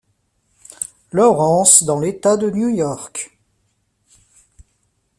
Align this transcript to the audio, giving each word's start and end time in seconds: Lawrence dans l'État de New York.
Lawrence 1.11 1.83
dans 1.83 1.99
l'État 1.99 2.35
de 2.35 2.49
New 2.49 2.69
York. 2.69 3.37